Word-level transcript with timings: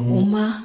UMA 0.00 0.64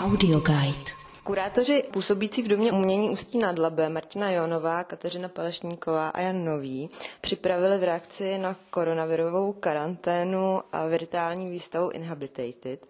Audio 0.00 0.40
Guide. 0.40 0.90
Kurátoři 1.22 1.84
působící 1.90 2.42
v 2.42 2.48
Domě 2.48 2.72
umění 2.72 3.10
Ústí 3.10 3.38
nad 3.38 3.58
Labem 3.58 3.92
Martina 3.92 4.30
Jonová, 4.30 4.84
Kateřina 4.84 5.28
Palešníková 5.28 6.08
a 6.08 6.20
Jan 6.20 6.44
Nový 6.44 6.88
připravili 7.20 7.78
v 7.78 7.82
reakci 7.84 8.38
na 8.38 8.56
koronavirovou 8.70 9.52
karanténu 9.52 10.60
a 10.72 10.86
virtuální 10.86 11.50
výstavu 11.50 11.90
Inhabitated. 11.90 12.86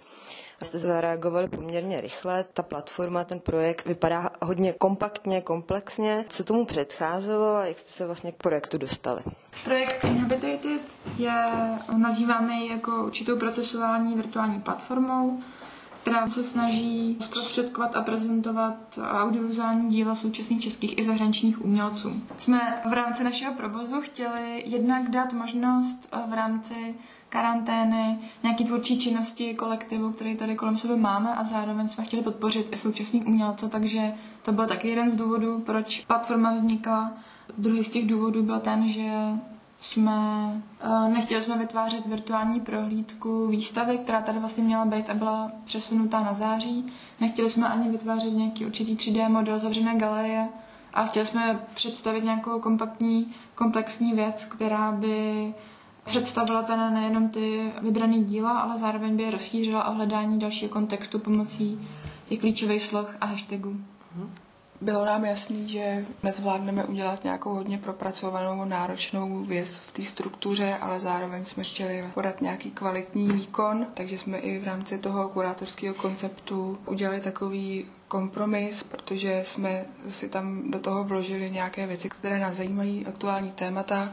Jste 0.63 0.79
zareagovali 0.79 1.49
poměrně 1.49 2.01
rychle. 2.01 2.45
Ta 2.53 2.63
platforma, 2.63 3.25
ten 3.25 3.41
projekt 3.41 3.87
vypadá 3.87 4.31
hodně 4.43 4.73
kompaktně, 4.73 5.41
komplexně. 5.41 6.25
Co 6.29 6.45
tomu 6.45 6.65
předcházelo 6.65 7.55
a 7.57 7.65
jak 7.65 7.79
jste 7.79 7.91
se 7.91 8.07
vlastně 8.07 8.33
k 8.33 8.37
projektu 8.37 8.79
dostali? 8.79 9.23
Projekt 9.65 10.05
Inhabitated 10.05 10.81
je, 11.17 11.33
nazýváme 11.97 12.55
ji 12.55 12.71
jako 12.71 13.05
určitou 13.05 13.39
procesuální 13.39 14.15
virtuální 14.15 14.61
platformou, 14.61 15.43
která 16.05 16.29
se 16.29 16.45
snaží 16.45 17.17
zprostředkovat 17.21 17.97
a 17.97 18.03
prezentovat 18.03 18.99
audiovizuální 19.03 19.89
díla 19.89 20.15
současných 20.15 20.63
českých 20.63 20.99
i 20.99 21.03
zahraničních 21.03 21.65
umělců. 21.65 22.23
Jsme 22.39 22.83
v 22.89 22.93
rámci 22.93 23.25
našeho 23.25 23.55
provozu 23.55 24.01
chtěli 24.01 24.63
jednak 24.67 25.11
dát 25.11 25.33
možnost 25.33 26.09
v 26.29 26.33
rámci 26.33 26.95
karantény, 27.29 28.19
nějaký 28.43 28.65
tvůrčí 28.65 28.99
činnosti 28.99 29.55
kolektivu, 29.55 30.13
který 30.13 30.37
tady 30.37 30.57
kolem 30.57 30.77
sebe 30.77 30.97
máme 30.97 31.35
a 31.35 31.45
zároveň 31.45 31.89
jsme 31.89 32.05
chtěli 32.05 32.23
podpořit 32.23 32.69
i 32.73 32.77
současný 32.77 33.25
umělce, 33.25 33.69
takže 33.69 34.15
to 34.43 34.53
byl 34.53 34.67
taky 34.67 34.89
jeden 34.89 35.11
z 35.11 35.15
důvodů, 35.15 35.59
proč 35.59 36.05
platforma 36.05 36.53
vznikla. 36.53 37.13
Druhý 37.59 37.85
z 37.85 37.89
těch 37.89 38.07
důvodů 38.07 38.43
byl 38.43 38.61
ten, 38.61 38.89
že 38.89 39.11
jsme, 39.85 40.13
uh, 40.85 41.13
nechtěli 41.13 41.43
jsme 41.43 41.59
vytvářet 41.59 42.07
virtuální 42.07 42.61
prohlídku 42.61 43.47
výstavy, 43.47 43.99
která 43.99 44.23
tady 44.23 44.39
vlastně 44.39 44.65
měla 44.65 44.85
být 44.85 45.11
a 45.11 45.15
byla 45.15 45.53
přesunutá 45.65 46.21
na 46.21 46.35
září. 46.35 46.87
Nechtěli 47.21 47.51
jsme 47.51 47.69
ani 47.69 47.89
vytvářet 47.89 48.33
nějaký 48.33 48.67
určitý 48.67 48.97
3D 48.97 49.29
model 49.31 49.59
zavřené 49.59 49.95
galerie 49.97 50.49
a 50.95 51.05
chtěli 51.05 51.27
jsme 51.27 51.61
představit 51.75 52.25
nějakou 52.25 52.61
kompaktní, 52.61 53.35
komplexní 53.55 54.13
věc, 54.13 54.45
která 54.45 54.93
by 54.93 55.55
představila 56.05 56.63
teda 56.63 56.91
nejenom 56.91 57.29
ty 57.29 57.73
vybrané 57.83 58.19
díla, 58.19 58.59
ale 58.59 58.77
zároveň 58.79 59.17
by 59.17 59.23
je 59.23 59.31
rozšířila 59.31 59.89
o 59.89 59.95
hledání 59.95 60.39
dalšího 60.39 60.69
kontextu 60.69 61.19
pomocí 61.19 61.89
těch 62.29 62.41
klíčových 62.41 62.87
slov 62.87 63.07
a 63.21 63.27
hashtagů. 63.27 63.77
Bylo 64.81 65.05
nám 65.05 65.25
jasný, 65.25 65.69
že 65.69 66.05
nezvládneme 66.23 66.85
udělat 66.85 67.25
nějakou 67.25 67.55
hodně 67.55 67.79
propracovanou, 67.79 68.65
náročnou 68.65 69.45
věc 69.45 69.77
v 69.79 69.93
té 69.93 70.03
struktuře, 70.03 70.77
ale 70.81 71.01
zároveň 71.01 71.45
jsme 71.45 71.63
chtěli 71.63 72.05
podat 72.15 72.41
nějaký 72.41 72.71
kvalitní 72.71 73.33
výkon, 73.33 73.87
takže 73.95 74.19
jsme 74.19 74.39
i 74.39 74.59
v 74.59 74.65
rámci 74.65 74.99
toho 74.99 75.29
kurátorského 75.29 75.95
konceptu 75.95 76.79
udělali 76.87 77.21
takový 77.21 77.87
kompromis, 78.09 78.83
protože 78.83 79.41
jsme 79.45 79.85
si 80.09 80.29
tam 80.29 80.71
do 80.71 80.79
toho 80.79 81.05
vložili 81.05 81.51
nějaké 81.51 81.87
věci, 81.87 82.09
které 82.09 82.39
nás 82.41 82.57
zajímají, 82.57 83.07
aktuální 83.07 83.53
témata, 83.53 84.13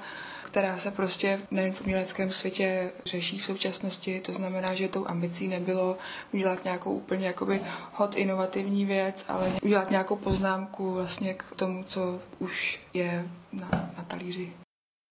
která 0.51 0.77
se 0.77 0.91
prostě 0.91 1.39
nejen 1.51 1.73
v 1.73 1.81
uměleckém 1.81 2.29
světě 2.29 2.91
řeší 3.05 3.39
v 3.39 3.45
současnosti. 3.45 4.19
To 4.19 4.33
znamená, 4.33 4.73
že 4.73 4.87
tou 4.87 5.07
ambicí 5.07 5.47
nebylo 5.47 5.97
udělat 6.33 6.63
nějakou 6.63 6.93
úplně 6.93 7.27
jakoby 7.27 7.61
hot 7.93 8.15
inovativní 8.15 8.85
věc, 8.85 9.25
ale 9.27 9.53
udělat 9.63 9.89
nějakou 9.89 10.15
poznámku 10.15 10.93
vlastně 10.93 11.33
k 11.33 11.43
tomu, 11.55 11.83
co 11.83 12.19
už 12.39 12.81
je 12.93 13.27
na, 13.53 13.69
na 13.97 14.03
talíři. 14.07 14.53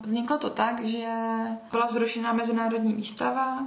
Vzniklo 0.02 0.38
to 0.38 0.50
tak, 0.50 0.84
že 0.84 1.06
byla 1.70 1.86
zrušena 1.86 2.32
mezinárodní 2.32 2.92
výstava 2.92 3.66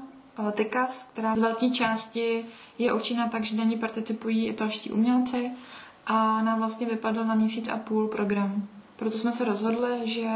Tikas, 0.55 1.03
která 1.13 1.35
z 1.35 1.39
velké 1.39 1.69
části 1.69 2.45
je 2.77 2.93
určena 2.93 3.27
tak, 3.29 3.43
že 3.43 3.55
na 3.55 3.63
ní 3.63 3.77
participují 3.77 4.47
italští 4.47 4.91
umělci 4.91 5.51
a 6.05 6.41
nám 6.41 6.59
vlastně 6.59 6.87
vypadl 6.87 7.25
na 7.25 7.35
měsíc 7.35 7.67
a 7.67 7.77
půl 7.77 8.07
program. 8.07 8.67
Proto 8.95 9.17
jsme 9.17 9.31
se 9.31 9.45
rozhodli, 9.45 9.89
že 10.03 10.29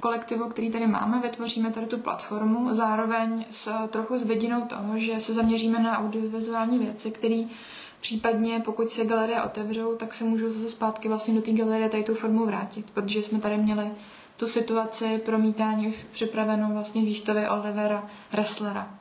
kolektivu, 0.00 0.48
který 0.48 0.70
tady 0.70 0.86
máme, 0.86 1.20
vytvoříme 1.20 1.70
tady 1.70 1.86
tu 1.86 1.98
platformu, 1.98 2.74
zároveň 2.74 3.44
s 3.50 3.88
trochu 3.88 4.18
s 4.18 4.22
vidinou 4.22 4.60
toho, 4.60 4.98
že 4.98 5.20
se 5.20 5.34
zaměříme 5.34 5.78
na 5.78 5.98
audiovizuální 5.98 6.78
věci, 6.78 7.10
které 7.10 7.44
Případně, 8.00 8.62
pokud 8.64 8.90
se 8.90 9.04
galerie 9.04 9.42
otevřou, 9.42 9.96
tak 9.96 10.14
se 10.14 10.24
můžou 10.24 10.50
zase 10.50 10.70
zpátky 10.70 11.08
vlastně 11.08 11.34
do 11.34 11.42
té 11.42 11.52
galerie 11.52 11.88
tady 11.88 12.04
tu 12.04 12.14
formu 12.14 12.46
vrátit, 12.46 12.90
protože 12.90 13.22
jsme 13.22 13.40
tady 13.40 13.56
měli 13.56 13.90
tu 14.36 14.48
situaci 14.48 15.18
promítání 15.18 15.88
už 15.88 16.06
připravenou 16.12 16.72
vlastně 16.72 17.02
výstavy 17.02 17.48
Olivera 17.48 18.08
Resslera. 18.32 18.94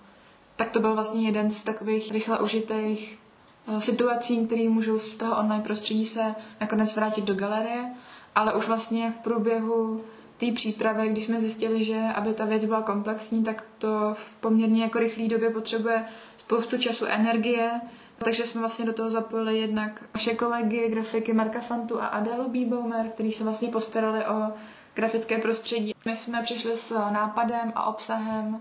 Tak 0.55 0.69
to 0.69 0.79
byl 0.79 0.93
vlastně 0.93 1.25
jeden 1.25 1.51
z 1.51 1.61
takových 1.61 2.11
rychle 2.11 2.39
užitých 2.39 3.19
eh, 3.67 3.81
situací, 3.81 4.45
které 4.45 4.69
můžou 4.69 4.99
z 4.99 5.15
toho 5.15 5.37
online 5.39 5.63
prostředí 5.63 6.05
se 6.05 6.35
nakonec 6.61 6.95
vrátit 6.95 7.25
do 7.25 7.35
galerie 7.35 7.91
ale 8.35 8.53
už 8.53 8.67
vlastně 8.67 9.11
v 9.11 9.19
průběhu 9.19 10.01
té 10.37 10.51
přípravy, 10.51 11.09
když 11.09 11.23
jsme 11.23 11.41
zjistili, 11.41 11.83
že 11.83 12.01
aby 12.15 12.33
ta 12.33 12.45
věc 12.45 12.65
byla 12.65 12.81
komplexní, 12.81 13.43
tak 13.43 13.63
to 13.77 14.13
v 14.13 14.35
poměrně 14.35 14.83
jako 14.83 14.99
rychlé 14.99 15.27
době 15.27 15.49
potřebuje 15.49 16.05
spoustu 16.37 16.77
času, 16.77 17.05
energie, 17.05 17.81
takže 18.17 18.43
jsme 18.43 18.59
vlastně 18.59 18.85
do 18.85 18.93
toho 18.93 19.09
zapojili 19.09 19.59
jednak 19.59 20.03
naše 20.15 20.33
kolegy, 20.33 20.89
grafiky 20.89 21.33
Marka 21.33 21.59
Fantu 21.59 22.01
a 22.01 22.05
Adelu 22.05 22.49
Bíboumer, 22.49 23.09
který 23.09 23.31
se 23.31 23.43
vlastně 23.43 23.67
postarali 23.67 24.25
o 24.25 24.53
grafické 24.93 25.37
prostředí. 25.37 25.95
My 26.05 26.15
jsme 26.15 26.43
přišli 26.43 26.75
s 26.75 26.91
nápadem 27.11 27.71
a 27.75 27.85
obsahem 27.85 28.59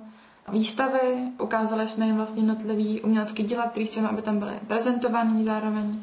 výstavy, 0.53 1.33
ukázali 1.41 1.89
jsme 1.89 2.07
jim 2.07 2.17
vlastně 2.17 2.43
jednotlivý 2.43 3.01
umělecký 3.01 3.43
díla, 3.43 3.67
který 3.67 3.87
chceme, 3.87 4.09
aby 4.09 4.23
tam 4.23 4.39
byly 4.39 4.53
prezentovaný 4.67 5.45
zároveň 5.45 6.03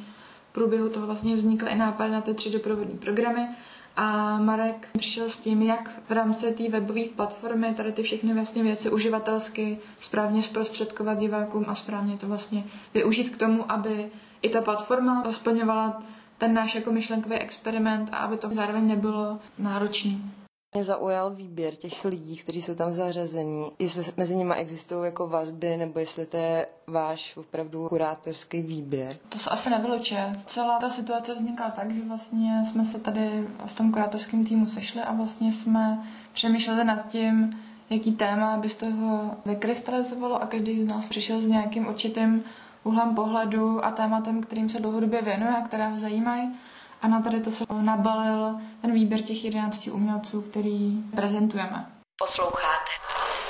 průběhu 0.55 0.89
toho 0.89 1.05
vlastně 1.05 1.35
vznikly 1.35 1.69
i 1.69 1.75
nápady 1.75 2.11
na 2.11 2.21
ty 2.21 2.33
tři 2.33 2.49
doprovodní 2.49 2.97
programy 2.97 3.47
a 3.95 4.37
Marek 4.37 4.87
přišel 4.97 5.29
s 5.29 5.37
tím, 5.37 5.61
jak 5.61 5.89
v 6.09 6.11
rámci 6.11 6.51
té 6.51 6.69
webové 6.69 7.03
platformy 7.15 7.73
tady 7.73 7.91
ty 7.91 8.03
všechny 8.03 8.33
vlastně 8.33 8.63
věci 8.63 8.89
uživatelsky 8.89 9.77
správně 9.99 10.43
zprostředkovat 10.43 11.19
divákům 11.19 11.65
a 11.67 11.75
správně 11.75 12.17
to 12.17 12.27
vlastně 12.27 12.63
využít 12.93 13.29
k 13.29 13.37
tomu, 13.37 13.71
aby 13.71 14.11
i 14.41 14.49
ta 14.49 14.61
platforma 14.61 15.23
splňovala 15.31 16.03
ten 16.37 16.53
náš 16.53 16.75
jako 16.75 16.91
myšlenkový 16.91 17.35
experiment 17.35 18.09
a 18.11 18.17
aby 18.17 18.37
to 18.37 18.49
zároveň 18.51 18.87
nebylo 18.87 19.39
náročný. 19.59 20.31
Mě 20.75 20.83
zaujal 20.83 21.35
výběr 21.35 21.75
těch 21.75 22.05
lidí, 22.05 22.37
kteří 22.37 22.61
jsou 22.61 22.75
tam 22.75 22.91
zařazení. 22.91 23.71
Jestli 23.79 24.03
mezi 24.17 24.35
nimi 24.35 24.53
existují 24.53 25.05
jako 25.05 25.27
vazby, 25.27 25.77
nebo 25.77 25.99
jestli 25.99 26.25
to 26.25 26.37
je 26.37 26.67
váš 26.87 27.37
opravdu 27.37 27.87
kurátorský 27.89 28.61
výběr. 28.61 29.17
To 29.29 29.39
se 29.39 29.49
asi 29.49 29.69
nevylučuje. 29.69 30.33
Celá 30.45 30.79
ta 30.79 30.89
situace 30.89 31.33
vznikla 31.33 31.69
tak, 31.69 31.95
že 31.95 32.01
vlastně 32.01 32.63
jsme 32.65 32.85
se 32.85 32.99
tady 32.99 33.47
v 33.65 33.73
tom 33.73 33.91
kurátorském 33.91 34.45
týmu 34.45 34.65
sešli 34.65 35.01
a 35.01 35.13
vlastně 35.13 35.53
jsme 35.53 36.03
přemýšleli 36.33 36.83
nad 36.83 37.07
tím, 37.07 37.49
jaký 37.89 38.11
téma 38.11 38.57
by 38.57 38.69
z 38.69 38.75
toho 38.75 39.31
vykrystalizovalo 39.45 40.41
a 40.41 40.47
každý 40.47 40.83
z 40.83 40.87
nás 40.87 41.05
přišel 41.05 41.41
s 41.41 41.47
nějakým 41.47 41.87
určitým 41.87 42.43
úhlem 42.83 43.15
pohledu 43.15 43.85
a 43.85 43.91
tématem, 43.91 44.41
kterým 44.41 44.69
se 44.69 44.79
dlouhodobě 44.79 45.21
věnuje 45.21 45.51
a 45.51 45.61
které 45.61 45.89
ho 45.89 45.99
zajímají. 45.99 46.55
A 47.01 47.07
na 47.07 47.21
tady 47.21 47.39
to 47.39 47.51
se 47.51 47.65
nabalil 47.81 48.55
ten 48.81 48.91
výběr 48.93 49.21
těch 49.21 49.45
11 49.45 49.87
umělců, 49.87 50.41
který 50.41 51.03
prezentujeme. 51.15 51.85
Posloucháte. 52.17 52.91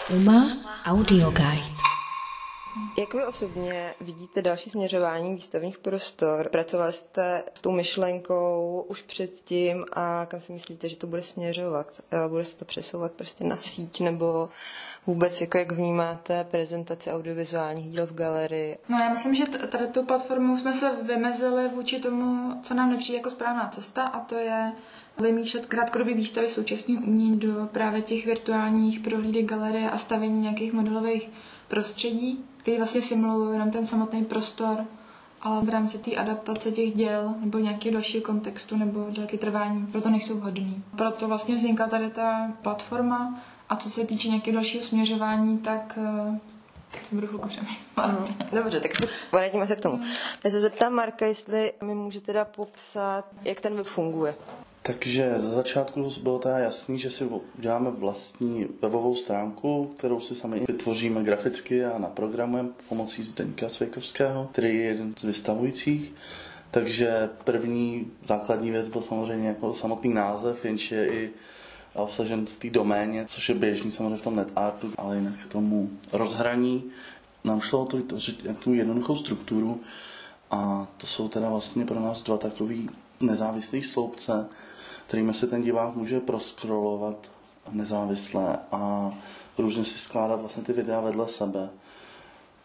Uma 0.09 0.47
Audio 0.85 1.31
Guide. 1.31 1.94
Jak 2.97 3.13
vy 3.13 3.25
osobně 3.25 3.93
vidíte 4.01 4.41
další 4.41 4.69
směřování 4.69 5.35
výstavních 5.35 5.77
prostor? 5.77 6.49
Pracovali 6.49 6.93
jste 6.93 7.43
s 7.53 7.61
tou 7.61 7.71
myšlenkou 7.71 8.85
už 8.87 9.01
předtím 9.01 9.85
a 9.93 10.25
kam 10.25 10.39
si 10.39 10.53
myslíte, 10.53 10.89
že 10.89 10.97
to 10.97 11.07
bude 11.07 11.21
směřovat? 11.21 11.87
Eh, 12.11 12.29
bude 12.29 12.43
se 12.43 12.57
to 12.57 12.65
přesouvat 12.65 13.11
prostě 13.11 13.43
na 13.43 13.57
síť 13.57 14.01
nebo 14.01 14.49
vůbec 15.07 15.41
jako 15.41 15.57
jak 15.57 15.71
vnímáte 15.71 16.43
prezentaci 16.43 17.11
audiovizuálních 17.11 17.91
díl 17.91 18.07
v 18.07 18.13
galerii? 18.13 18.77
No 18.89 18.97
já 18.99 19.09
myslím, 19.09 19.35
že 19.35 19.45
tady 19.45 19.87
tu 19.87 20.03
platformu 20.03 20.57
jsme 20.57 20.73
se 20.73 20.91
vymezili 21.01 21.67
vůči 21.67 21.99
tomu, 21.99 22.59
co 22.63 22.73
nám 22.73 22.91
nepřijde 22.91 23.17
jako 23.17 23.29
správná 23.29 23.69
cesta 23.69 24.03
a 24.03 24.19
to 24.19 24.35
je 24.35 24.71
vymýšlet 25.21 25.65
krátkodobý 25.65 26.13
výstavy 26.13 26.49
současných 26.49 26.99
umění 26.99 27.39
do 27.39 27.69
právě 27.71 28.01
těch 28.01 28.25
virtuálních 28.25 28.99
prohlídek 28.99 29.45
galerie 29.45 29.89
a 29.89 29.97
stavění 29.97 30.41
nějakých 30.41 30.73
modelových 30.73 31.29
prostředí, 31.67 32.45
který 32.57 32.77
vlastně 32.77 33.01
simulují 33.01 33.53
jenom 33.53 33.71
ten 33.71 33.85
samotný 33.85 34.25
prostor, 34.25 34.85
ale 35.41 35.65
v 35.65 35.69
rámci 35.69 35.97
té 35.97 36.15
adaptace 36.15 36.71
těch 36.71 36.93
děl 36.93 37.35
nebo 37.39 37.57
nějakého 37.57 37.93
dalšího 37.93 38.23
kontextu 38.23 38.77
nebo 38.77 39.05
délky 39.09 39.37
trvání 39.37 39.87
proto 39.87 40.09
nejsou 40.09 40.37
vhodný. 40.37 40.83
Proto 40.97 41.27
vlastně 41.27 41.55
vznikla 41.55 41.87
tady 41.87 42.09
ta 42.09 42.51
platforma 42.61 43.41
a 43.69 43.75
co 43.75 43.89
se 43.89 44.05
týče 44.05 44.27
nějakého 44.27 44.53
dalšího 44.53 44.83
směřování, 44.83 45.57
tak 45.57 45.99
eh, 46.01 46.39
to 47.09 47.15
budu 47.15 47.27
chvilku 47.27 47.47
přemýšlet. 47.47 47.85
Dobře, 48.51 48.79
tak 48.79 48.95
se 48.95 49.07
poradíme 49.31 49.67
se 49.67 49.75
k 49.75 49.79
tomu. 49.79 49.99
Já 50.45 50.51
se 50.51 50.61
zeptám 50.61 50.93
Marka, 50.93 51.25
jestli 51.25 51.73
mi 51.83 51.95
může 51.95 52.21
teda 52.21 52.45
popsat, 52.45 53.25
jak 53.43 53.61
ten 53.61 53.75
web 53.75 53.85
funguje. 53.85 54.35
Takže 54.87 55.33
za 55.37 55.49
začátku 55.49 56.11
bylo 56.23 56.39
teda 56.39 56.59
jasný, 56.59 56.99
že 56.99 57.09
si 57.09 57.29
uděláme 57.57 57.91
vlastní 57.91 58.67
webovou 58.81 59.15
stránku, 59.15 59.93
kterou 59.97 60.19
si 60.19 60.35
sami 60.35 60.59
vytvoříme 60.67 61.23
graficky 61.23 61.85
a 61.85 61.97
naprogramujeme 61.97 62.69
pomocí 62.89 63.23
Zdeňka 63.23 63.69
Svejkovského, 63.69 64.49
který 64.51 64.67
je 64.67 64.83
jeden 64.83 65.13
z 65.19 65.23
vystavujících. 65.23 66.13
Takže 66.71 67.29
první 67.43 68.11
základní 68.23 68.71
věc 68.71 68.87
byl 68.87 69.01
samozřejmě 69.01 69.47
jako 69.47 69.73
samotný 69.73 70.13
název, 70.13 70.65
jenž 70.65 70.91
je 70.91 71.07
i 71.07 71.29
obsažen 71.93 72.45
v 72.45 72.57
té 72.57 72.69
doméně, 72.69 73.25
což 73.25 73.49
je 73.49 73.55
běžný 73.55 73.91
samozřejmě 73.91 74.17
v 74.17 74.21
tom 74.21 74.35
netartu, 74.35 74.93
ale 74.97 75.15
jinak 75.15 75.33
k 75.47 75.51
tomu 75.51 75.89
rozhraní. 76.13 76.83
Nám 77.43 77.61
šlo 77.61 77.81
o 77.81 77.85
to 77.85 77.97
vytvořit 77.97 78.43
nějakou 78.43 78.73
jednoduchou 78.73 79.15
strukturu 79.15 79.81
a 80.51 80.87
to 80.97 81.07
jsou 81.07 81.27
teda 81.27 81.49
vlastně 81.49 81.85
pro 81.85 81.99
nás 81.99 82.23
dva 82.23 82.37
takový 82.37 82.89
nezávislý 83.21 83.83
sloupce, 83.83 84.45
kterými 85.07 85.33
se 85.33 85.47
ten 85.47 85.61
divák 85.61 85.95
může 85.95 86.19
proskrolovat 86.19 87.31
nezávisle 87.71 88.57
a 88.71 89.13
různě 89.57 89.83
si 89.83 89.99
skládat 89.99 90.39
vlastně 90.39 90.63
ty 90.63 90.73
videa 90.73 91.01
vedle 91.01 91.27
sebe. 91.27 91.69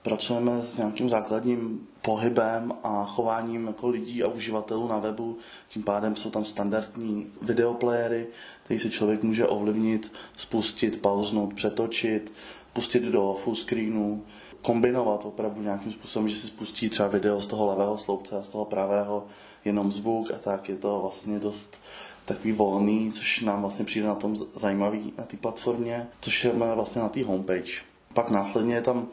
Pracujeme 0.03 0.63
s 0.63 0.77
nějakým 0.77 1.09
základním 1.09 1.89
pohybem 2.03 2.73
a 2.83 3.05
chováním 3.05 3.67
jako 3.67 3.89
lidí 3.89 4.23
a 4.23 4.29
uživatelů 4.29 4.89
na 4.89 4.99
webu. 4.99 5.39
Tím 5.69 5.83
pádem 5.83 6.17
jsou 6.17 6.31
tam 6.31 6.45
standardní 6.45 7.33
videoplayery, 7.43 8.27
který 8.65 8.81
si 8.81 8.91
člověk 8.91 9.23
může 9.23 9.47
ovlivnit, 9.47 10.13
spustit, 10.37 11.01
pauznout, 11.01 11.55
přetočit, 11.55 12.33
pustit 12.73 13.03
do 13.03 13.37
full 13.45 13.55
screenu, 13.55 14.25
kombinovat 14.63 15.25
opravdu 15.25 15.63
nějakým 15.63 15.93
způsobem, 15.93 16.29
že 16.29 16.37
si 16.37 16.47
spustí 16.47 16.89
třeba 16.89 17.09
video 17.09 17.41
z 17.41 17.47
toho 17.47 17.67
levého 17.67 17.99
sloupce 17.99 18.37
a 18.37 18.43
z 18.43 18.49
toho 18.49 18.65
pravého 18.65 19.27
jenom 19.65 19.93
zvuk 19.93 20.31
a 20.31 20.39
tak 20.39 20.69
je 20.69 20.77
to 20.77 20.99
vlastně 21.01 21.39
dost 21.39 21.81
takový 22.25 22.53
volný, 22.53 23.13
což 23.13 23.41
nám 23.41 23.61
vlastně 23.61 23.85
přijde 23.85 24.07
na 24.07 24.15
tom 24.15 24.37
zajímavý 24.55 25.13
na 25.19 25.25
té 25.25 25.37
platformě, 25.37 26.09
což 26.21 26.45
je 26.45 26.51
vlastně 26.53 27.03
na 27.03 27.09
té 27.09 27.25
homepage. 27.25 27.83
Pak 28.15 28.31
následně 28.31 28.75
je 28.75 28.83
tam 28.83 29.09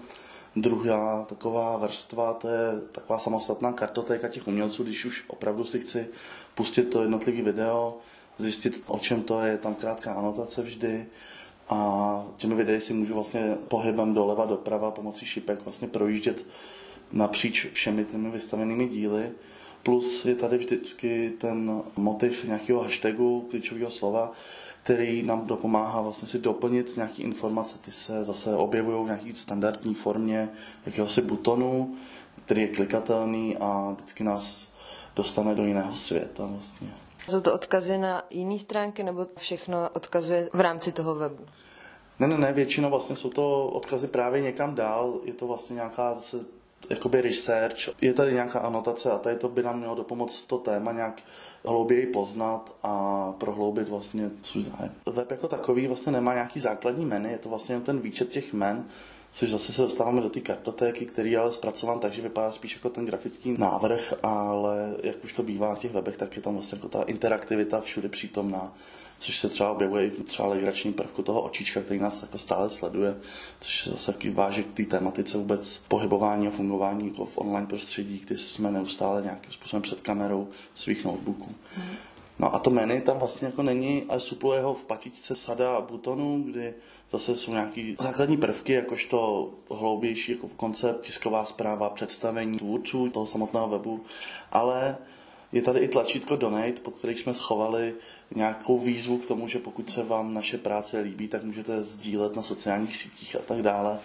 druhá 0.56 1.26
taková 1.30 1.78
vrstva, 1.78 2.34
to 2.34 2.48
je 2.48 2.82
taková 2.92 3.20
samostatná 3.20 3.74
kartotéka 3.74 4.28
těch 4.28 4.48
umělců, 4.48 4.84
když 4.84 5.06
už 5.06 5.26
opravdu 5.28 5.64
si 5.64 5.80
chci 5.80 6.08
pustit 6.56 6.84
to 6.84 7.02
jednotlivé 7.02 7.42
video, 7.42 7.98
zjistit, 8.38 8.84
o 8.88 9.00
čem 9.00 9.22
to 9.22 9.42
je, 9.42 9.58
tam 9.58 9.76
krátká 9.76 10.14
anotace 10.14 10.62
vždy, 10.62 11.06
a 11.70 12.24
těmi 12.38 12.56
videi 12.56 12.82
si 12.82 12.94
můžu 12.94 13.14
vlastně 13.14 13.58
pohybem 13.68 14.14
doleva 14.14 14.46
doprava 14.46 14.92
pomocí 14.92 15.26
šipek 15.26 15.64
vlastně 15.64 15.88
projíždět 15.88 16.46
napříč 17.12 17.68
všemi 17.74 18.06
těmi 18.06 18.30
vystavenými 18.30 18.88
díly. 18.88 19.32
Plus 19.84 20.26
je 20.26 20.36
tady 20.36 20.58
vždycky 20.58 21.34
ten 21.38 21.82
motiv 21.96 22.44
nějakého 22.44 22.82
hashtagu, 22.82 23.48
klíčového 23.50 23.92
slova, 23.92 24.32
který 24.84 25.24
nám 25.24 25.48
dopomáhá 25.48 26.02
vlastně 26.02 26.28
si 26.28 26.40
doplnit 26.40 26.96
nějaké 26.96 27.24
informace. 27.24 27.78
Ty 27.78 27.92
se 27.92 28.24
zase 28.24 28.56
objevují 28.56 29.04
v 29.04 29.06
nějaké 29.06 29.34
standardní 29.34 29.94
formě 29.94 30.50
jakéhosi 30.86 31.22
butonu, 31.22 31.96
který 32.46 32.62
je 32.62 32.68
klikatelný 32.68 33.58
a 33.58 33.96
vždycky 33.98 34.24
nás 34.24 34.70
dostane 35.16 35.56
do 35.56 35.66
jiného 35.66 35.94
světa 35.94 36.46
vlastně. 36.46 37.07
Jsou 37.30 37.42
to 37.42 37.54
odkazy 37.54 37.98
na 37.98 38.24
jiné 38.30 38.60
stránky 38.60 39.04
nebo 39.04 39.26
všechno 39.38 39.90
odkazuje 39.94 40.50
v 40.54 40.60
rámci 40.60 40.92
toho 40.92 41.16
webu? 41.16 41.46
Ne, 42.20 42.28
ne, 42.28 42.38
ne, 42.38 42.54
většinou 42.54 42.90
vlastně 42.90 43.16
jsou 43.16 43.30
to 43.30 43.68
odkazy 43.68 44.08
právě 44.08 44.42
někam 44.42 44.76
dál, 44.76 45.20
je 45.24 45.34
to 45.34 45.48
vlastně 45.48 45.74
nějaká 45.74 46.14
zase 46.14 46.38
jakoby 46.90 47.22
research, 47.22 48.02
je 48.02 48.14
tady 48.14 48.34
nějaká 48.34 48.60
anotace 48.60 49.12
a 49.12 49.18
tady 49.18 49.36
to 49.36 49.50
by 49.50 49.64
nám 49.64 49.80
mělo 49.80 49.96
dopomoct 49.96 50.48
to 50.48 50.58
téma 50.58 50.92
nějak 50.92 51.22
hlouběji 51.66 52.08
poznat 52.08 52.74
a 52.84 53.32
prohloubit 53.38 53.90
vlastně 53.90 54.30
svůj 54.42 54.64
zájem. 54.64 54.94
Web 55.06 55.32
jako 55.32 55.48
takový 55.48 55.88
vlastně 55.88 56.12
nemá 56.12 56.34
nějaký 56.34 56.60
základní 56.60 57.06
jmény, 57.06 57.32
je 57.32 57.38
to 57.38 57.50
vlastně 57.50 57.80
ten 57.80 58.00
výčet 58.00 58.30
těch 58.30 58.54
jmen, 58.54 58.86
což 59.38 59.50
zase 59.50 59.74
se 59.74 59.82
dostáváme 59.82 60.22
do 60.22 60.30
té 60.30 60.40
kartotéky, 60.40 61.06
který 61.06 61.32
je 61.32 61.40
ale 61.40 61.52
zpracován 61.52 62.00
tak, 62.00 62.14
že 62.14 62.22
vypadá 62.22 62.52
spíš 62.52 62.74
jako 62.74 62.90
ten 62.90 63.06
grafický 63.06 63.56
návrh, 63.58 64.14
ale 64.24 64.96
jak 65.04 65.24
už 65.24 65.34
to 65.34 65.44
bývá 65.44 65.76
v 65.76 65.80
těch 65.80 65.92
webech, 65.92 66.18
tak 66.18 66.36
je 66.36 66.42
tam 66.42 66.54
vlastně 66.54 66.76
jako 66.76 66.88
ta 66.88 67.04
interaktivita 67.04 67.82
všude 67.82 68.10
přítomná, 68.10 68.74
což 69.18 69.38
se 69.38 69.50
třeba 69.50 69.72
objevuje 69.72 70.06
i 70.08 70.12
třeba 70.12 70.48
legrační 70.48 70.94
prvku 70.94 71.24
toho 71.24 71.42
očička, 71.42 71.82
který 71.82 72.00
nás 72.00 72.22
jako 72.22 72.38
stále 72.38 72.70
sleduje, 72.70 73.16
což 73.60 73.84
se 73.84 73.90
zase 73.90 74.12
taky 74.12 74.30
váže 74.30 74.64
k 74.64 74.74
té 74.74 74.84
tematice 74.84 75.38
vůbec 75.38 75.78
pohybování 75.88 76.48
a 76.48 76.52
fungování 76.52 77.08
jako 77.08 77.26
v 77.26 77.38
online 77.38 77.68
prostředí, 77.68 78.22
kdy 78.26 78.38
jsme 78.38 78.72
neustále 78.72 79.22
nějakým 79.22 79.52
způsobem 79.52 79.82
před 79.82 80.02
kamerou 80.02 80.48
svých 80.76 81.06
notebooků. 81.06 81.56
Mm. 81.78 81.84
No 82.40 82.56
a 82.56 82.60
to 82.60 82.70
menu 82.70 83.02
tam 83.02 83.18
vlastně 83.18 83.46
jako 83.46 83.64
není, 83.64 84.06
ale 84.10 84.20
supluje 84.20 84.62
ho 84.62 84.74
v 84.74 84.84
patičce 84.84 85.36
sada 85.36 85.82
butonů, 85.82 86.44
kdy 86.46 86.74
zase 87.10 87.36
jsou 87.36 87.52
nějaký 87.52 87.98
základní 88.02 88.38
prvky, 88.38 88.74
jakožto 88.74 89.50
hloubější 89.72 90.32
jako 90.32 90.48
koncept, 90.48 91.02
tisková 91.02 91.46
zpráva, 91.46 91.90
představení 91.90 92.58
tvůrců 92.58 93.10
toho 93.10 93.26
samotného 93.26 93.70
webu, 93.70 94.02
ale 94.52 94.98
je 95.52 95.62
tady 95.62 95.80
i 95.80 95.88
tlačítko 95.88 96.36
Donate, 96.36 96.82
pod 96.82 96.96
který 96.96 97.16
jsme 97.16 97.34
schovali 97.34 97.94
nějakou 98.36 98.80
výzvu 98.80 99.18
k 99.18 99.28
tomu, 99.28 99.48
že 99.48 99.60
pokud 99.60 99.90
se 99.90 100.04
vám 100.04 100.34
naše 100.34 100.58
práce 100.58 101.00
líbí, 101.00 101.28
tak 101.28 101.44
můžete 101.44 101.84
sdílet 101.84 102.36
na 102.36 102.42
sociálních 102.42 102.98
sítích 102.98 103.36
a 103.36 103.40
tak 103.40 103.62
dále. 103.62 104.00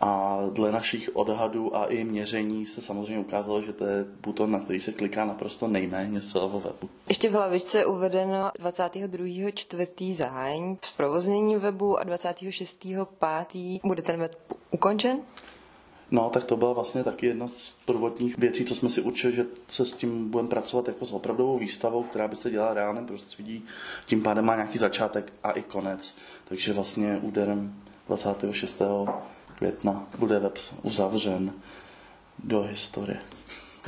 A 0.00 0.38
dle 0.52 0.72
našich 0.72 1.10
odhadů 1.16 1.76
a 1.76 1.84
i 1.84 2.04
měření 2.04 2.66
se 2.66 2.82
samozřejmě 2.82 3.18
ukázalo, 3.18 3.60
že 3.60 3.72
to 3.72 3.84
je 3.84 4.04
buton, 4.22 4.50
na 4.50 4.60
který 4.60 4.80
se 4.80 4.92
kliká 4.92 5.24
naprosto 5.24 5.68
nejméně 5.68 6.20
z 6.20 6.32
celého 6.32 6.60
webu. 6.60 6.90
Ještě 7.08 7.28
v 7.28 7.32
hlavičce 7.32 7.78
je 7.78 7.86
uvedeno 7.86 8.50
22. 8.58 9.50
čtvrtý 9.54 10.14
zahájení 10.14 10.78
zprovoznění 10.82 11.56
webu 11.56 11.98
a 11.98 12.04
26. 12.04 12.86
pátý 13.18 13.80
bude 13.84 14.02
ten 14.02 14.20
web 14.20 14.36
ukončen? 14.70 15.20
No, 16.10 16.30
tak 16.30 16.44
to 16.44 16.56
byla 16.56 16.72
vlastně 16.72 17.04
taky 17.04 17.26
jedna 17.26 17.46
z 17.46 17.72
prvotních 17.84 18.38
věcí, 18.38 18.64
co 18.64 18.74
jsme 18.74 18.88
si 18.88 19.00
učili, 19.00 19.36
že 19.36 19.46
se 19.68 19.86
s 19.86 19.92
tím 19.92 20.30
budeme 20.30 20.48
pracovat 20.48 20.88
jako 20.88 21.04
s 21.04 21.12
opravdovou 21.12 21.58
výstavou, 21.58 22.02
která 22.02 22.28
by 22.28 22.36
se 22.36 22.50
dělala 22.50 22.74
reálném 22.74 23.06
prostředí. 23.06 23.64
Tím 24.06 24.22
pádem 24.22 24.44
má 24.44 24.54
nějaký 24.54 24.78
začátek 24.78 25.32
a 25.42 25.52
i 25.52 25.62
konec. 25.62 26.16
Takže 26.44 26.72
vlastně 26.72 27.18
úderem 27.22 27.74
26 28.06 28.82
května 29.54 30.06
bude 30.18 30.38
web 30.38 30.58
uzavřen 30.82 31.52
do 32.44 32.62
historie. 32.62 33.20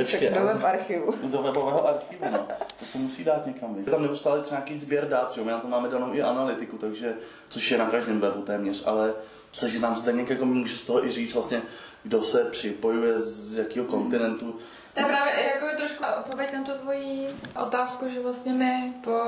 Počkej, 0.04 0.30
do 0.30 0.44
web 0.44 0.64
archivu. 0.64 1.14
Do 1.30 1.42
webového 1.42 1.88
archivu, 1.88 2.24
no. 2.32 2.46
To 2.78 2.84
se 2.84 2.98
musí 2.98 3.24
dát 3.24 3.46
někam. 3.46 3.76
Je 3.78 3.84
tam 3.84 4.02
neustále 4.02 4.42
třeba 4.42 4.58
nějaký 4.58 4.74
sběr 4.74 5.08
dát, 5.08 5.32
že? 5.34 5.44
My 5.44 5.50
na 5.50 5.58
to 5.58 5.68
máme 5.68 5.88
danou 5.88 6.14
i 6.14 6.22
analytiku, 6.22 6.78
takže, 6.78 7.14
což 7.48 7.70
je 7.70 7.78
na 7.78 7.90
každém 7.90 8.20
webu 8.20 8.42
téměř, 8.42 8.86
ale 8.86 9.14
takže 9.60 9.78
nám 9.78 9.96
zde 9.96 10.14
jako 10.28 10.46
může 10.46 10.76
z 10.76 10.84
toho 10.84 11.06
i 11.06 11.10
říct 11.10 11.34
vlastně, 11.34 11.62
kdo 12.02 12.22
se 12.22 12.44
připojuje 12.44 13.18
z 13.18 13.58
jakého 13.58 13.86
kontinentu. 13.86 14.58
To 14.94 15.00
je 15.00 15.06
právě 15.06 15.32
jako 15.54 15.76
trošku 15.76 16.04
odpověď 16.18 16.52
na 16.52 16.62
tu 16.64 16.72
tvoji 16.72 17.28
otázku, 17.62 18.08
že 18.08 18.20
vlastně 18.20 18.52
my 18.52 18.92
po 19.04 19.20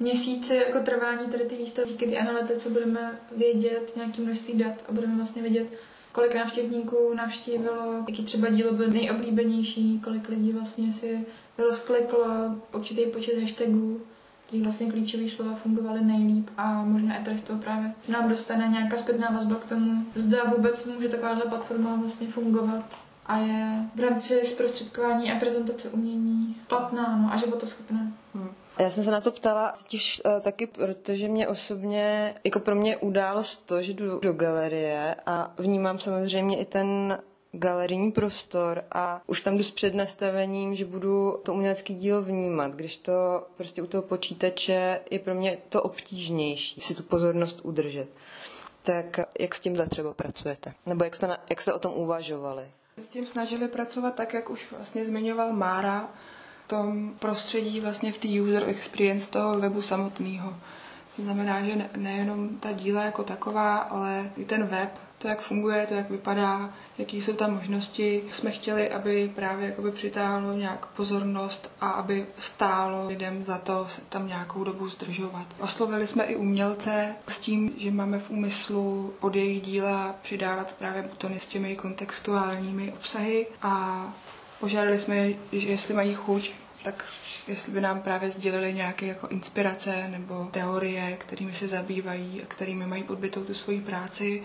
měsíci 0.00 0.54
jako 0.54 0.78
trvání 0.78 1.26
tady 1.30 1.44
ty 1.44 1.56
výstavy, 1.56 1.88
díky 1.88 2.06
ty 2.06 2.18
analytice 2.18 2.70
budeme 2.70 3.20
vědět 3.36 3.92
nějaký 3.96 4.22
množství 4.22 4.54
dat 4.54 4.74
a 4.88 4.92
budeme 4.92 5.16
vlastně 5.16 5.42
vědět, 5.42 5.66
kolik 6.14 6.34
návštěvníků 6.34 7.14
navštívilo, 7.14 8.04
jaký 8.08 8.24
třeba 8.24 8.48
dílo 8.48 8.72
byl 8.72 8.90
nejoblíbenější, 8.90 10.00
kolik 10.04 10.28
lidí 10.28 10.52
vlastně 10.52 10.92
si 10.92 11.26
rozkliklo 11.58 12.26
určitý 12.72 13.06
počet 13.06 13.40
hashtagů, 13.40 14.00
který 14.46 14.62
vlastně 14.62 14.90
klíčové 14.90 15.28
slova 15.28 15.54
fungovaly 15.54 16.04
nejlíp 16.04 16.50
a 16.56 16.84
možná 16.84 17.16
i 17.16 17.24
tady 17.24 17.38
z 17.38 17.42
toho 17.42 17.58
právě 17.60 17.92
nám 18.08 18.28
dostane 18.28 18.68
nějaká 18.68 18.96
zpětná 18.96 19.28
vazba 19.30 19.56
k 19.56 19.64
tomu, 19.64 20.06
zda 20.14 20.44
vůbec 20.44 20.84
může 20.84 21.08
takováhle 21.08 21.42
platforma 21.42 21.96
vlastně 21.96 22.26
fungovat 22.26 22.98
a 23.26 23.36
je 23.36 23.88
v 23.94 24.00
rámci 24.00 24.40
zprostředkování 24.44 25.32
a 25.32 25.38
prezentace 25.38 25.88
umění 25.88 26.56
platná 26.66 27.16
no, 27.22 27.32
a 27.32 27.36
životoschopná. 27.36 28.12
Hmm. 28.34 28.43
Já 28.78 28.90
jsem 28.90 29.04
se 29.04 29.10
na 29.10 29.20
to 29.20 29.32
ptala 29.32 29.74
totiž 29.78 30.22
uh, 30.24 30.40
taky, 30.40 30.66
protože 30.66 31.28
mě 31.28 31.48
osobně, 31.48 32.34
jako 32.44 32.60
pro 32.60 32.74
mě 32.74 32.96
událost 32.96 33.66
to, 33.66 33.82
že 33.82 33.92
jdu 33.92 34.20
do 34.20 34.32
galerie 34.32 35.16
a 35.26 35.54
vnímám 35.58 35.98
samozřejmě 35.98 36.58
i 36.58 36.64
ten 36.64 37.18
galerijní 37.52 38.12
prostor 38.12 38.84
a 38.92 39.22
už 39.26 39.40
tam 39.40 39.56
jdu 39.56 39.62
s 39.62 39.70
přednastavením, 39.70 40.74
že 40.74 40.84
budu 40.84 41.40
to 41.42 41.54
umělecké 41.54 41.94
dílo 41.94 42.22
vnímat, 42.22 42.72
když 42.72 42.96
to 42.96 43.46
prostě 43.56 43.82
u 43.82 43.86
toho 43.86 44.02
počítače 44.02 45.00
je 45.10 45.18
pro 45.18 45.34
mě 45.34 45.58
to 45.68 45.82
obtížnější, 45.82 46.80
si 46.80 46.94
tu 46.94 47.02
pozornost 47.02 47.60
udržet. 47.62 48.08
Tak 48.82 49.20
jak 49.38 49.54
s 49.54 49.60
tímhle 49.60 49.86
třeba 49.86 50.14
pracujete? 50.14 50.72
Nebo 50.86 51.04
jak 51.04 51.14
jste, 51.14 51.26
na, 51.26 51.38
jak 51.50 51.60
jste 51.60 51.72
o 51.72 51.78
tom 51.78 51.92
uvažovali? 51.94 52.64
S 53.04 53.08
tím 53.08 53.26
snažili 53.26 53.68
pracovat 53.68 54.14
tak, 54.14 54.34
jak 54.34 54.50
už 54.50 54.72
vlastně 54.72 55.04
zmiňoval 55.04 55.52
Mára, 55.52 56.08
tom 56.66 57.12
prostředí 57.18 57.80
vlastně 57.80 58.12
v 58.12 58.18
té 58.18 58.28
user 58.28 58.68
experience 58.68 59.30
toho 59.30 59.60
webu 59.60 59.82
samotného. 59.82 60.56
To 61.16 61.22
znamená, 61.22 61.62
že 61.62 61.88
nejenom 61.96 62.48
ta 62.48 62.72
díla 62.72 63.02
jako 63.02 63.22
taková, 63.22 63.76
ale 63.76 64.30
i 64.36 64.44
ten 64.44 64.66
web, 64.66 64.98
to, 65.18 65.28
jak 65.28 65.40
funguje, 65.40 65.86
to, 65.86 65.94
jak 65.94 66.10
vypadá, 66.10 66.70
jaký 66.98 67.22
jsou 67.22 67.32
tam 67.32 67.54
možnosti. 67.54 68.22
Jsme 68.30 68.50
chtěli, 68.50 68.90
aby 68.90 69.32
právě 69.34 69.66
jakoby 69.66 69.90
přitáhlo 69.90 70.52
nějak 70.52 70.86
pozornost 70.86 71.70
a 71.80 71.90
aby 71.90 72.26
stálo 72.38 73.08
lidem 73.08 73.44
za 73.44 73.58
to 73.58 73.86
se 73.88 74.00
tam 74.08 74.28
nějakou 74.28 74.64
dobu 74.64 74.88
zdržovat. 74.88 75.46
Oslovili 75.60 76.06
jsme 76.06 76.24
i 76.24 76.36
umělce 76.36 77.14
s 77.28 77.38
tím, 77.38 77.72
že 77.76 77.90
máme 77.90 78.18
v 78.18 78.30
úmyslu 78.30 79.14
pod 79.20 79.36
jejich 79.36 79.62
díla 79.62 80.14
přidávat 80.22 80.72
právě 80.72 81.02
butony 81.02 81.40
s 81.40 81.46
těmi 81.46 81.76
kontextuálními 81.76 82.92
obsahy 82.92 83.46
a 83.62 84.04
požádali 84.64 84.98
jsme, 84.98 85.28
že 85.52 85.68
jestli 85.68 85.94
mají 85.94 86.14
chuť, 86.14 86.52
tak 86.84 87.04
jestli 87.48 87.72
by 87.72 87.80
nám 87.80 88.00
právě 88.00 88.30
sdělili 88.30 88.74
nějaké 88.74 89.06
jako 89.06 89.28
inspirace 89.28 90.08
nebo 90.08 90.48
teorie, 90.50 91.16
kterými 91.16 91.54
se 91.54 91.68
zabývají 91.68 92.42
a 92.42 92.46
kterými 92.46 92.86
mají 92.86 93.02
podbytou 93.02 93.44
tu 93.44 93.54
svoji 93.54 93.80
práci 93.80 94.42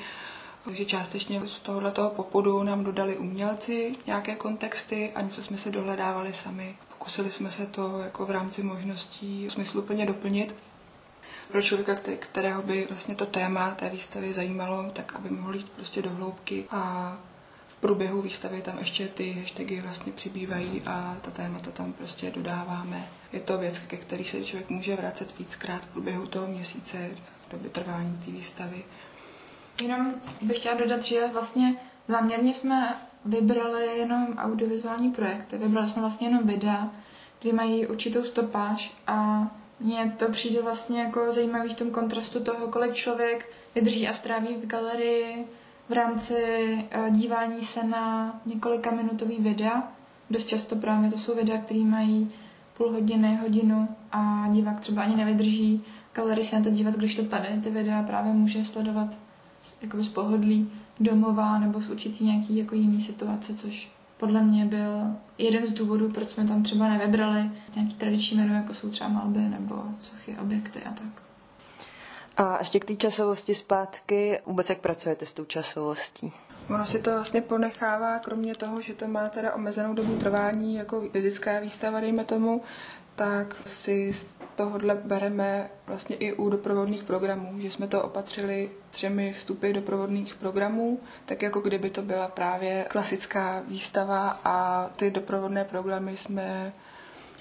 takže 0.65 0.85
částečně 0.85 1.41
z 1.47 1.59
tohoto 1.59 2.09
popudu 2.15 2.63
nám 2.63 2.83
dodali 2.83 3.17
umělci 3.17 3.95
nějaké 4.07 4.35
kontexty 4.35 5.11
a 5.15 5.21
něco 5.21 5.43
jsme 5.43 5.57
se 5.57 5.71
dohledávali 5.71 6.33
sami. 6.33 6.75
Pokusili 6.89 7.31
jsme 7.31 7.51
se 7.51 7.65
to 7.65 7.99
jako 7.99 8.25
v 8.25 8.31
rámci 8.31 8.63
možností 8.63 9.47
smysluplně 9.49 10.05
doplnit 10.05 10.55
pro 11.51 11.61
člověka, 11.61 11.95
kterého 12.19 12.61
by 12.61 12.87
vlastně 12.89 13.15
to 13.15 13.25
téma 13.25 13.71
té 13.71 13.89
výstavy 13.89 14.33
zajímalo, 14.33 14.91
tak 14.93 15.15
aby 15.15 15.29
mohl 15.29 15.55
jít 15.55 15.69
prostě 15.69 16.01
do 16.01 16.09
hloubky 16.09 16.65
a 16.71 17.17
v 17.69 17.75
průběhu 17.75 18.21
výstavy 18.21 18.61
tam 18.61 18.77
ještě 18.77 19.07
ty 19.07 19.31
hashtagy 19.31 19.81
vlastně 19.81 20.11
přibývají 20.11 20.81
a 20.85 21.17
ta 21.21 21.31
témata 21.31 21.71
tam 21.71 21.93
prostě 21.93 22.31
dodáváme. 22.31 23.07
Je 23.33 23.39
to 23.39 23.57
věc, 23.57 23.79
ke 23.79 23.97
který 23.97 24.23
se 24.23 24.43
člověk 24.43 24.69
může 24.69 24.95
vracet 24.95 25.39
víckrát 25.39 25.85
v 25.85 25.87
průběhu 25.87 26.27
toho 26.27 26.47
měsíce 26.47 27.09
v 27.47 27.51
době 27.51 27.69
trvání 27.69 28.19
té 28.25 28.31
výstavy. 28.31 28.83
Jenom 29.81 30.13
bych 30.41 30.57
chtěla 30.57 30.75
dodat, 30.75 31.03
že 31.03 31.27
vlastně 31.33 31.75
záměrně 32.07 32.53
jsme 32.53 32.95
vybrali 33.25 33.97
jenom 33.97 34.37
audiovizuální 34.37 35.11
projekty. 35.11 35.57
Vybrali 35.57 35.87
jsme 35.87 36.01
vlastně 36.01 36.27
jenom 36.27 36.47
videa, 36.47 36.89
které 37.39 37.53
mají 37.53 37.87
určitou 37.87 38.23
stopáž 38.23 38.93
a 39.07 39.47
mně 39.79 40.15
to 40.17 40.31
přijde 40.31 40.61
vlastně 40.61 41.01
jako 41.01 41.31
zajímavý 41.31 41.69
v 41.69 41.77
tom 41.77 41.91
kontrastu 41.91 42.39
toho, 42.39 42.67
kolik 42.67 42.93
člověk 42.93 43.53
vydrží 43.75 44.07
a 44.07 44.13
stráví 44.13 44.55
v 44.55 44.65
galerii 44.65 45.47
v 45.89 45.93
rámci 45.93 46.35
eh, 46.91 47.11
dívání 47.11 47.61
se 47.61 47.83
na 47.83 48.35
několika 48.45 48.91
minutový 48.91 49.37
videa. 49.39 49.91
Dost 50.29 50.47
často 50.47 50.75
právě 50.75 51.11
to 51.11 51.17
jsou 51.17 51.35
videa, 51.35 51.57
které 51.57 51.79
mají 51.79 52.31
půl 52.77 52.91
hodiny, 52.91 53.39
hodinu 53.41 53.87
a 54.11 54.47
divák 54.51 54.79
třeba 54.79 55.01
ani 55.01 55.15
nevydrží 55.15 55.83
galerii 56.13 56.45
se 56.45 56.55
na 56.55 56.63
to 56.63 56.69
dívat, 56.69 56.95
když 56.95 57.15
to 57.15 57.23
tady 57.23 57.47
ty 57.63 57.69
videa 57.69 58.03
právě 58.03 58.33
může 58.33 58.65
sledovat 58.65 59.17
jako 59.81 60.03
z 60.03 60.09
pohodlí 60.09 60.71
domová 60.99 61.59
nebo 61.59 61.81
z 61.81 61.89
určitý 61.89 62.25
nějaký 62.25 62.57
jako 62.57 62.75
jiný 62.75 63.01
situace, 63.01 63.53
což 63.53 63.91
podle 64.17 64.41
mě 64.41 64.65
byl 64.65 65.15
jeden 65.37 65.67
z 65.67 65.71
důvodů, 65.71 66.09
proč 66.09 66.29
jsme 66.29 66.47
tam 66.47 66.63
třeba 66.63 66.89
nevybrali 66.89 67.51
nějaký 67.75 67.95
tradiční 67.95 68.37
menu, 68.37 68.53
jako 68.53 68.73
jsou 68.73 68.89
třeba 68.89 69.09
malby 69.09 69.39
nebo 69.39 69.83
sochy, 70.01 70.37
objekty 70.41 70.83
a 70.83 70.91
tak. 70.91 71.28
A 72.39 72.57
ještě 72.59 72.79
k 72.79 72.85
té 72.85 72.95
časovosti 72.95 73.55
zpátky, 73.55 74.39
vůbec 74.45 74.69
jak 74.69 74.79
pracujete 74.79 75.25
s 75.25 75.33
tou 75.33 75.45
časovostí? 75.45 76.33
Ono 76.69 76.85
si 76.85 76.99
to 76.99 77.11
vlastně 77.11 77.41
ponechává, 77.41 78.19
kromě 78.19 78.55
toho, 78.55 78.81
že 78.81 78.93
to 78.93 79.07
má 79.07 79.29
teda 79.29 79.53
omezenou 79.53 79.93
dobu 79.93 80.17
trvání, 80.17 80.75
jako 80.75 81.03
fyzická 81.11 81.59
výstava, 81.59 81.99
dejme 81.99 82.23
tomu, 82.23 82.61
tak 83.15 83.55
si 83.65 84.13
z 84.13 84.27
tohohle 84.55 84.95
bereme 84.95 85.69
vlastně 85.87 86.15
i 86.15 86.33
u 86.33 86.49
doprovodných 86.49 87.03
programů, 87.03 87.61
že 87.61 87.71
jsme 87.71 87.87
to 87.87 88.03
opatřili 88.03 88.69
třemi 88.89 89.33
vstupy 89.33 89.73
doprovodných 89.73 90.35
programů, 90.35 90.99
tak 91.25 91.41
jako 91.41 91.59
kdyby 91.59 91.89
to 91.89 92.01
byla 92.01 92.27
právě 92.27 92.85
klasická 92.89 93.63
výstava 93.67 94.39
a 94.43 94.89
ty 94.95 95.11
doprovodné 95.11 95.65
programy 95.65 96.17
jsme 96.17 96.73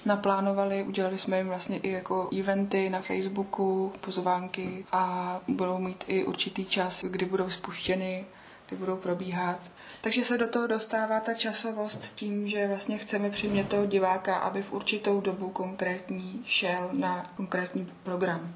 naplánovali, 0.05 0.83
udělali 0.83 1.17
jsme 1.17 1.37
jim 1.37 1.47
vlastně 1.47 1.77
i 1.77 1.91
jako 1.91 2.29
eventy 2.39 2.89
na 2.89 3.01
Facebooku, 3.01 3.93
pozvánky 4.01 4.85
a 4.91 5.41
budou 5.47 5.77
mít 5.77 6.03
i 6.07 6.23
určitý 6.23 6.65
čas, 6.65 7.03
kdy 7.03 7.25
budou 7.25 7.49
spuštěny, 7.49 8.25
kdy 8.67 8.77
budou 8.77 8.95
probíhat. 8.95 9.59
Takže 10.01 10.23
se 10.23 10.37
do 10.37 10.47
toho 10.47 10.67
dostává 10.67 11.19
ta 11.19 11.33
časovost 11.33 12.15
tím, 12.15 12.47
že 12.47 12.67
vlastně 12.67 12.97
chceme 12.97 13.29
přimět 13.29 13.67
toho 13.67 13.85
diváka, 13.85 14.35
aby 14.35 14.61
v 14.61 14.73
určitou 14.73 15.21
dobu 15.21 15.49
konkrétní 15.49 16.43
šel 16.45 16.89
na 16.91 17.31
konkrétní 17.37 17.91
program. 18.03 18.53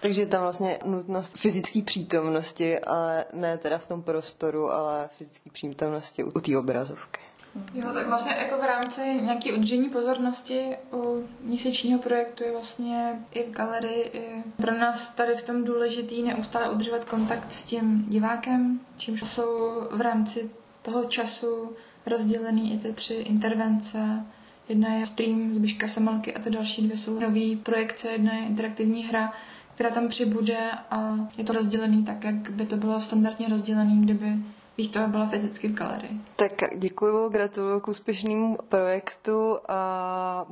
Takže 0.00 0.20
je 0.20 0.26
tam 0.26 0.42
vlastně 0.42 0.78
nutnost 0.84 1.38
fyzické 1.38 1.82
přítomnosti, 1.82 2.78
ale 2.78 3.24
ne 3.32 3.58
teda 3.58 3.78
v 3.78 3.86
tom 3.86 4.02
prostoru, 4.02 4.70
ale 4.70 5.08
fyzické 5.18 5.50
přítomnosti 5.50 6.24
u 6.24 6.40
té 6.40 6.58
obrazovky. 6.58 7.20
Jo, 7.74 7.92
tak 7.94 8.06
vlastně 8.06 8.36
jako 8.38 8.62
v 8.62 8.66
rámci 8.66 9.00
nějaké 9.00 9.52
udržení 9.52 9.88
pozornosti 9.88 10.76
u 10.92 11.24
měsíčního 11.40 11.98
projektu 11.98 12.44
je 12.44 12.52
vlastně 12.52 13.22
i 13.30 13.44
v 13.44 13.50
galerii 13.50 14.02
i 14.12 14.42
pro 14.56 14.78
nás 14.78 15.10
tady 15.10 15.36
v 15.36 15.42
tom 15.42 15.64
důležitý 15.64 16.22
neustále 16.22 16.70
udržovat 16.70 17.04
kontakt 17.04 17.52
s 17.52 17.62
tím 17.62 18.04
divákem, 18.08 18.80
čímž 18.96 19.22
jsou 19.24 19.82
v 19.90 20.00
rámci 20.00 20.50
toho 20.82 21.04
času 21.04 21.76
rozdělený 22.06 22.74
i 22.74 22.78
ty 22.78 22.92
tři 22.92 23.14
intervence. 23.14 24.24
Jedna 24.68 24.88
je 24.94 25.06
stream 25.06 25.54
z 25.54 25.58
Biška 25.58 25.88
Samalky 25.88 26.34
a 26.34 26.38
ty 26.38 26.50
další 26.50 26.82
dvě 26.82 26.98
jsou 26.98 27.20
nový 27.20 27.56
projekce, 27.56 28.08
jedna 28.08 28.32
je 28.32 28.46
interaktivní 28.46 29.02
hra, 29.02 29.32
která 29.74 29.90
tam 29.90 30.08
přibude 30.08 30.58
a 30.90 31.28
je 31.38 31.44
to 31.44 31.52
rozdělený 31.52 32.04
tak, 32.04 32.24
jak 32.24 32.50
by 32.50 32.66
to 32.66 32.76
bylo 32.76 33.00
standardně 33.00 33.48
rozdělený, 33.48 34.02
kdyby 34.02 34.38
výstava 34.78 35.06
byla 35.06 35.26
fyzicky 35.26 35.68
v 35.68 35.72
galerii. 35.72 36.20
Tak 36.36 36.52
děkuji, 36.76 37.28
gratuluju 37.28 37.80
k 37.80 37.88
úspěšnému 37.88 38.58
projektu 38.68 39.58
a 39.68 40.46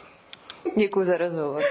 děkuji 0.76 1.04
za 1.06 1.16
rozhovor. 1.16 1.62